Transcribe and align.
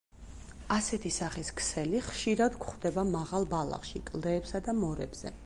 ასეთი 0.75 1.11
სახის 1.17 1.51
ქსელი 1.59 2.01
ხშირად 2.07 2.57
გვხვდება 2.65 3.05
მაღალ 3.13 3.47
ბალახში, 3.53 4.03
კლდეებსა 4.11 4.65
და 4.71 4.79
მორებზე. 4.83 5.37